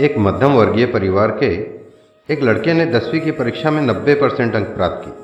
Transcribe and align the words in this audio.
एक 0.00 0.18
मध्यम 0.18 0.52
वर्गीय 0.52 0.86
परिवार 0.86 1.30
के 1.30 1.46
एक 2.34 2.42
लड़के 2.42 2.72
ने 2.72 2.86
दसवीं 2.86 3.20
की 3.20 3.30
परीक्षा 3.30 3.70
में 3.70 3.82
90 3.82 4.14
परसेंट 4.14 4.54
अंक 4.54 4.66
प्राप्त 4.66 5.04
किए। 5.04 5.14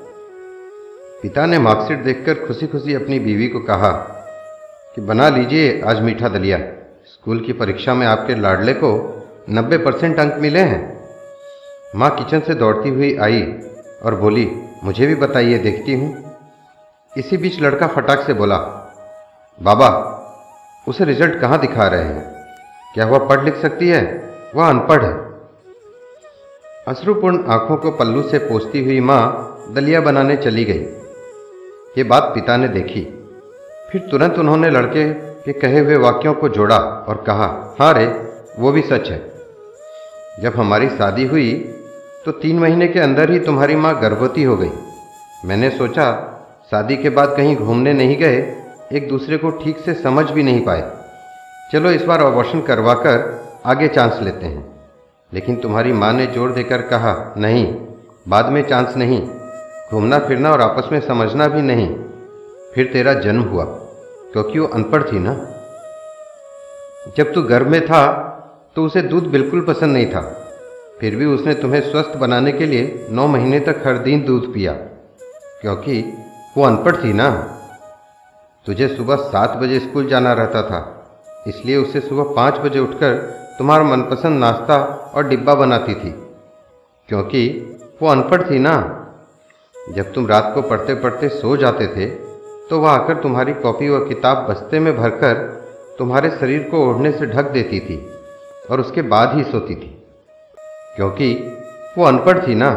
पिता 1.21 1.45
ने 1.45 1.59
मार्कशीट 1.59 2.03
देखकर 2.03 2.33
खुशी 2.33 2.67
खुशी 2.67 2.93
अपनी 2.93 3.19
बीवी 3.19 3.47
को 3.47 3.59
कहा 3.59 3.91
कि, 4.95 5.01
बना 5.01 5.29
लीजिए, 5.29 5.81
आज 5.85 6.01
मीठा 6.01 6.29
दलिया 6.29 6.57
स्कूल 7.05 7.39
की 7.39 7.53
परीक्षा 7.53 7.93
में 7.93 8.07
आपके 8.07 8.35
लाडले 8.35 8.73
को 8.73 9.21
90 9.49 9.77
परसेंट 9.77 10.19
अंक 10.19 10.33
मिले 10.33 10.59
हैं। 10.59 11.07
माँ 11.95 12.09
किचन 12.09 12.39
से 12.39 12.53
दौड़ती 12.53 12.89
हुई 12.89 13.17
आई 13.17 13.53
और 14.05 14.15
बोली, 14.15 14.51
मुझे 14.83 15.07
भी 15.07 15.15
बताइए, 15.15 15.57
देखती 15.57 15.93
हूँ। 15.93 16.35
इसी 17.17 17.37
बीच 17.37 17.61
लड़का 17.61 17.87
फटाक 17.87 18.19
से 18.19 18.33
बोला, 18.33 18.57
बाबा, 19.61 19.89
उसे 20.87 21.05
रिज़ल्ट 21.05 21.39
कहाँ 21.39 21.59
दिखा 21.59 21.87
रहे 21.87 22.03
हैं? 22.03 22.45
क्या 22.93 23.05
वह 23.05 23.19
पढ़ 23.19 23.43
लिख 23.43 23.55
सकती 23.55 23.89
है? 23.89 24.28
वह 24.55 24.67
अनपढ़ 24.67 25.03
है। 25.03 25.13
अश्रुपूर्ण 26.87 27.43
आँखों 27.47 27.75
को 27.77 27.91
पल्लू 27.91 28.21
से 28.21 28.37
पोसती 28.39 28.83
हुई 28.83 28.99
माँ 28.99 29.21
दलिया 29.71 30.01
बनाने 30.01 30.35
चली 30.37 30.63
गई। 30.65 30.85
ये 31.97 32.03
बात 32.03 32.31
पिता 32.35 32.55
ने 32.57 32.67
देखी। 32.67 33.01
फिर 33.91 34.01
तुरंत 34.01 34.37
उन्होंने 34.37 34.69
लड़के 34.69 35.07
के 35.43 35.53
कहे 35.53 35.79
हुए 35.79 35.97
वाक्यों 35.97 36.33
को 36.33 36.49
जोड़ा 36.49 36.77
और 36.77 37.23
कहा 37.27 37.75
हाँ 37.79 37.93
रे, 37.93 38.05
वो 38.59 38.71
भी 38.71 38.81
सच 38.81 39.09
है। 39.09 39.19
जब 40.41 40.55
हमारी 40.55 40.89
शादी 40.89 41.25
हुई 41.25 41.51
तो 42.25 42.31
तीन 42.31 42.59
महीने 42.59 42.87
के 42.87 42.99
अंदर 42.99 43.31
ही 43.31 43.39
तुम्हारी 43.39 43.75
माँ 43.75 43.99
गर्भवती 44.01 44.43
हो 44.43 44.55
गई। 44.57 44.71
मैंने 45.45 45.69
सोचा, 45.69 46.05
शादी 46.71 46.97
के 46.97 47.09
बाद 47.09 47.35
कहीं 47.37 47.55
घूमने 47.55 47.93
नहीं 47.93 48.17
गए, 48.17 48.37
एक 48.93 49.07
दूसरे 49.09 49.37
को 49.37 49.49
ठीक 49.57 49.77
से 49.77 49.93
समझ 49.93 50.25
भी 50.31 50.43
नहीं 50.43 50.61
पाए। 50.65 50.81
चलो 51.73 51.91
इस 51.91 52.03
बार 52.03 52.21
अबॉर्शन 52.21 52.61
करवा 52.61 52.93
कर 52.93 53.17
आगे 53.65 53.87
चांस 53.87 54.19
लेते 54.21 54.45
हैं। 54.45 54.89
लेकिन 55.33 55.55
तुम्हारी 55.55 55.93
माँ 55.93 56.13
ने 56.13 56.25
ज़ोर 56.25 56.51
देकर 56.51 56.81
कहा, 56.81 57.33
नहीं, 57.37 57.75
बाद 58.27 58.45
में 58.45 58.67
चांस 58.67 58.97
नहीं। 58.97 59.27
घूमना 59.91 60.19
फिरना 60.19 60.51
और 60.51 60.61
आपस 60.61 60.91
में 60.91 60.99
समझना 60.99 61.47
भी 61.47 61.61
नहीं। 61.61 61.95
फिर 62.75 62.89
तेरा 62.93 63.13
जन्म 63.13 63.41
हुआ। 63.41 63.63
क्योंकि 64.33 64.59
वो 64.59 64.67
अनपढ़ 64.67 65.03
थी 65.03 65.19
ना? 65.19 65.33
जब 67.17 67.33
तू 67.33 67.41
गर्भ 67.41 67.67
में 67.67 67.85
था 67.85 68.25
तो 68.75 68.85
उसे 68.85 69.01
दूध 69.01 69.27
बिल्कुल 69.27 69.61
पसंद 69.61 69.93
नहीं 69.93 70.05
था। 70.05 70.51
फिर 70.99 71.15
भी 71.15 71.25
उसने 71.25 71.53
तुम्हें 71.53 71.91
स्वस्थ 71.91 72.17
बनाने 72.17 72.51
के 72.51 72.65
लिए 72.65 73.07
नौ 73.11 73.27
महीने 73.27 73.59
तक 73.59 73.83
हर 73.87 73.97
दिन 73.97 74.25
दूध 74.25 74.53
पिया। 74.53 74.73
क्योंकि 75.61 76.13
वो 76.57 76.63
अनपढ़ 76.63 76.95
थी 76.95 77.13
ना। 77.13 77.55
तुझे 78.65 78.87
सुबह 78.87 79.15
सात 79.15 79.49
बजे 79.49 79.79
स्कूल 79.79 80.07
जाना 80.07 80.33
रहता 80.33 80.61
था। 80.61 80.95
इसलिए 81.47 81.77
उसे 81.77 81.99
सुबह 81.99 82.33
पाँच 82.35 82.53
बजे 82.53 82.79
उठकर 82.79 83.39
तुम्हारा 83.59 83.83
मनपसंद 83.83 84.39
नाश्ता 84.39 84.75
और 85.15 85.27
डिब्बा 85.27 85.53
बनाती 85.55 85.93
थी। 85.95 86.09
क्योंकि 87.09 87.41
वो 88.01 88.07
अनपढ़ 88.09 88.41
थी 88.49 88.59
ना। 88.59 88.75
जब 89.75 90.11
तुम 90.13 90.27
रात 90.27 90.51
को 90.55 90.61
पढ़ते 90.61 90.93
पढ़ते 90.95 91.29
सो 91.29 91.55
जाते 91.57 91.87
थे 91.87 92.05
तो 92.69 92.79
वह 92.79 92.91
आकर 92.91 93.21
तुम्हारी 93.21 93.53
कॉपी 93.55 93.89
व 93.89 93.99
किताब 94.07 94.45
बस्ते 94.49 94.79
में 94.79 94.95
भरकर 94.97 95.33
तुम्हारे 95.97 96.29
शरीर 96.31 96.63
को 96.63 96.85
ओढ़ने 96.87 97.11
से 97.11 97.25
ढक 97.25 97.49
देती 97.51 97.79
थी 97.79 97.97
और 98.71 98.79
उसके 98.79 99.01
बाद 99.13 99.35
ही 99.35 99.43
सोती 99.43 99.75
थी। 99.75 99.95
क्योंकि 100.95 101.33
वो 101.97 102.05
अनपढ़ 102.05 102.39
थी 102.47 102.55
ना। 102.55 102.69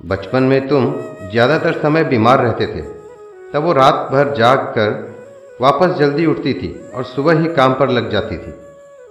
बचपन 0.00 0.42
में 0.42 0.66
तुम 0.68 0.90
ज़्यादातर 1.30 1.80
समय 1.80 2.04
बीमार 2.04 2.40
रहते 2.40 2.66
थे। 2.66 2.82
तब 3.52 3.64
वो 3.64 3.72
रात 3.72 4.08
भर 4.12 4.34
जाग 4.34 4.58
कर 4.76 4.90
वापस 5.60 5.96
जल्दी 5.98 6.26
उठती 6.26 6.54
थी 6.54 6.74
और 6.94 7.04
सुबह 7.04 7.40
ही 7.40 7.54
काम 7.54 7.74
पर 7.74 7.90
लग 7.90 8.10
जाती 8.10 8.38
थी। 8.38 8.54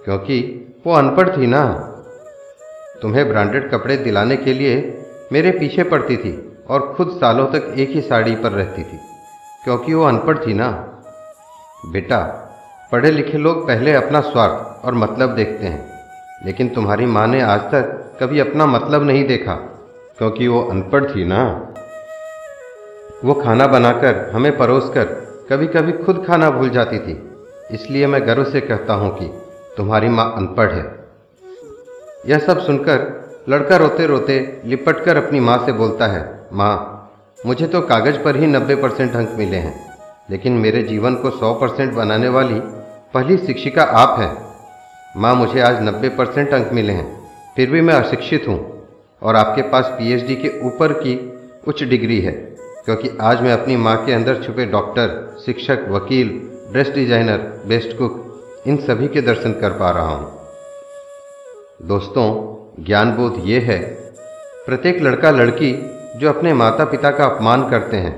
क्योंकि 0.04 0.38
वो 0.86 0.92
अनपढ़ 0.94 1.28
थी 1.28 1.46
ना। 1.46 1.62
तुम्हें 3.02 3.28
ब्रांडेड 3.28 3.70
कपड़े 3.70 3.96
दिलाने 3.98 4.36
के 4.36 4.52
लिए 4.52 4.74
मेरे 5.32 5.50
पीछे 5.50 5.82
पड़ती 5.84 6.16
थी 6.16 6.32
और 6.70 6.92
खुद 6.96 7.10
सालों 7.12 7.46
तक 7.48 7.72
एक 7.76 7.90
ही 7.90 8.00
साड़ी 8.02 8.34
पर 8.36 8.52
रहती 8.52 8.82
थी, 8.82 8.98
क्योंकि 9.64 9.94
वो 9.94 10.04
अनपढ़ 10.04 10.38
थी 10.38 10.54
ना। 10.54 10.68
बेटा 11.84 12.18
पढ़े 12.92 13.10
लिखे 13.10 13.38
लोग 13.38 13.66
पहले 13.66 13.92
अपना 13.94 14.20
स्वार्थ 14.22 14.84
और 14.84 14.94
मतलब 14.94 15.34
देखते 15.34 15.66
हैं, 15.66 15.80
लेकिन 16.44 16.68
तुम्हारी 16.68 17.06
माँ 17.08 17.26
ने 17.26 17.40
आज 17.42 17.60
तक 17.72 18.16
कभी 18.20 18.40
अपना 18.40 18.66
मतलब 18.68 19.02
नहीं 19.02 19.24
देखा, 19.26 19.54
क्योंकि 20.18 20.48
वो 20.48 20.62
अनपढ़ 20.62 21.04
थी 21.06 21.24
ना। 21.24 21.42
वो 23.24 23.34
खाना 23.34 23.66
बनाकर 23.68 24.30
हमें 24.30 24.56
परोस 24.58 24.90
कर 24.94 25.04
कभी 25.50 25.66
कभी 25.68 25.92
खुद 25.94 26.24
खाना 26.26 26.50
भूल 26.50 26.70
जाती 26.70 26.98
थी, 26.98 27.20
इसलिए 27.72 28.06
मैं 28.06 28.26
गर्व 28.26 28.44
से 28.44 28.60
कहता 28.62 28.94
हूँ 28.94 29.10
कि 29.18 29.26
तुम्हारी 29.72 30.08
माँ 30.08 30.24
अनपढ़ 30.36 30.70
है। 30.70 30.82
यह 32.26 32.38
सब 32.38 32.58
सुनकर 32.60 33.44
लड़का 33.48 33.76
रोते 33.76 34.06
रोते 34.06 34.36
लिपट 34.64 35.04
कर 35.04 35.16
अपनी 35.16 35.40
माँ 35.40 35.56
से 35.66 35.72
बोलता 35.72 36.06
है, 36.06 36.22
माँ, 36.52 37.10
मुझे 37.38 37.66
तो 37.66 37.80
कागज़ 37.82 38.18
पर 38.18 38.36
ही 38.36 38.46
नब्बे 38.46 38.74
परसेंट 38.74 39.14
अंक 39.16 39.30
मिले 39.38 39.56
हैं, 39.56 39.74
लेकिन 40.30 40.52
मेरे 40.54 40.82
जीवन 40.82 41.14
को 41.14 41.30
सौ 41.30 41.52
परसेंट 41.54 41.92
बनाने 41.94 42.28
वाली 42.28 42.60
पहली 43.14 43.36
शिक्षिका 43.38 43.82
आप 43.82 44.18
हैं। 44.20 44.32
माँ, 45.14 45.34
मुझे 45.34 45.60
आज 45.60 45.82
नब्बे 45.82 46.08
परसेंट 46.10 46.52
अंक 46.54 46.72
मिले 46.72 46.92
हैं, 46.92 47.06
फिर 47.56 47.70
भी 47.70 47.80
मैं 47.80 47.94
अशिक्षित 47.94 48.48
हूँ 48.48 48.58
और 49.22 49.36
आपके 49.36 49.62
पास 49.70 49.86
पीएचडी 49.98 50.36
के 50.36 50.58
ऊपर 50.66 50.92
की 50.94 51.14
उच्च 51.68 51.82
डिग्री 51.84 52.20
है, 52.20 52.32
क्योंकि 52.84 53.16
आज 53.22 53.40
मैं 53.42 53.52
अपनी 53.52 53.76
माँ 53.78 53.96
के 54.06 54.12
अंदर 54.12 54.42
छुपे 54.42 54.66
डॉक्टर, 54.66 55.40
शिक्षक, 55.46 55.86
वकील, 55.90 56.28
ड्रेस 56.72 56.94
डिज़ाइनर, 56.94 57.38
बेस्ट 57.66 57.96
कुक 57.98 58.28
इन 58.66 58.76
सभी 58.76 59.08
के 59.08 59.20
दर्शन 59.20 59.52
कर 59.52 59.70
पा 59.70 59.90
रहा 59.90 60.08
हूँ। 60.08 61.86
दोस्तों 61.88 62.84
ज्ञान 62.84 63.10
बोध 63.12 63.40
ये 63.44 63.58
है, 63.60 63.78
प्रत्येक 64.66 65.00
लड़का 65.02 65.30
लड़की 65.30 65.72
जो 66.16 66.28
अपने 66.28 66.52
माता 66.54 66.84
पिता 66.84 67.10
का 67.10 67.24
अपमान 67.24 67.68
करते 67.70 67.96
हैं, 67.96 68.14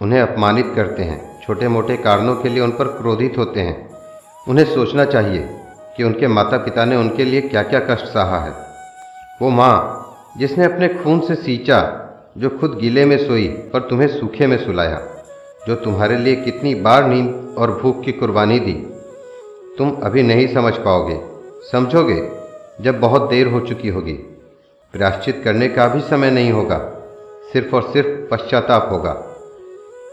उन्हें 0.00 0.20
अपमानित 0.20 0.72
करते 0.76 1.02
हैं 1.02 1.40
छोटे 1.40 1.68
मोटे 1.68 1.96
कारणों 1.96 2.36
के 2.36 2.48
लिए 2.48 2.60
उन 2.60 2.70
पर 2.70 2.88
क्रोधित 2.88 3.38
होते 3.38 3.60
हैं। 3.60 3.90
उन्हें 4.48 4.64
सोचना 4.64 5.04
चाहिए 5.04 5.48
कि 5.96 6.04
उनके 6.04 6.28
माता 6.28 6.56
पिता 6.56 6.84
ने 6.84 6.96
उनके 6.96 7.24
लिए 7.24 7.40
क्या 7.40 7.62
क्या 7.62 7.80
कष्ट 7.80 8.06
सहा 8.06 8.38
है। 8.38 8.54
वो 9.42 9.50
माँ, 9.50 9.76
जिसने 10.38 10.64
अपने 10.64 10.88
खून 10.88 11.20
से 11.20 11.34
सींचा, 11.34 11.80
जो 12.38 12.50
खुद 12.50 12.78
गीले 12.78 13.04
में 13.04 13.16
सोई 13.26 13.48
और 13.74 13.80
तुम्हें 13.80 14.08
सूखे 14.08 14.46
में 14.46 14.56
सुलाया, 14.64 15.00
जो 15.68 15.74
तुम्हारे 15.74 16.16
लिए 16.16 16.36
कितनी 16.36 16.74
बार 16.74 17.06
नींद 17.06 17.54
और 17.58 17.80
भूख 17.80 18.02
की 18.04 18.12
कुर्बानी 18.12 18.58
दी। 18.58 18.88
तुम 19.78 19.92
अभी 20.02 20.22
नहीं 20.22 20.54
समझ 20.54 20.74
पाओगे। 20.74 21.20
समझोगे? 21.72 22.30
जब 22.80 23.00
बहुत 23.00 23.30
देर 23.30 23.46
हो 23.46 23.60
चुकी 23.60 23.88
होगी। 23.88 24.12
प्राश्चित 24.92 25.40
करने 25.44 25.68
का 25.68 25.86
भी 25.86 26.00
समय 26.00 26.30
नहीं 26.30 26.52
होगा। 26.52 26.78
सिर्फ़ 27.52 27.76
और 27.76 27.82
सिर्फ़ 27.82 28.30
पश्चाताप 28.30 28.88
होगा। 28.92 29.12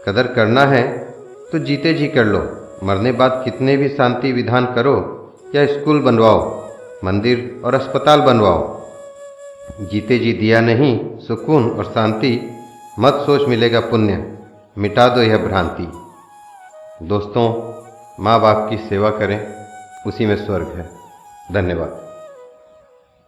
कदर 0.06 0.26
करना 0.26 0.64
है 0.66 1.14
तो 1.52 1.58
जीते 1.58 1.94
जी 1.94 2.08
कर 2.08 2.24
लो। 2.24 2.56
मरने 2.84 3.12
बाद 3.12 3.40
कितने 3.44 3.76
भी 3.76 3.88
शांति 3.88 4.32
विधान 4.32 4.66
करो 4.66 4.96
या 5.54 5.66
स्कूल 5.66 6.00
बनवाओ, 6.00 6.68
मंदिर 7.04 7.60
और 7.64 7.74
अस्पताल 7.74 8.20
बनवाओ। 8.20 8.80
जीते 9.80 10.18
जी 10.18 10.32
दिया 10.32 10.60
नहीं, 10.60 11.18
सुकून 11.18 11.70
और 11.70 11.84
शांति, 11.84 12.50
मत 12.98 13.14
सोच 13.14 13.48
मिलेगा 13.48 13.80
पुण्य। 13.80 14.38
मिटा 14.78 15.08
दो 15.08 15.22
यह 15.22 15.38
भ्रांति। 15.38 15.92
दोस्तों 17.06 17.52
माँ 18.20 18.40
बाप 18.40 18.70
की 18.70 18.76
सेवा 18.76 19.10
करें 19.10 19.66
उसी 20.06 20.26
में 20.26 20.46
स्वर्ग 20.46 20.66
है। 20.66 20.90
धन्यवाद। 21.52 22.09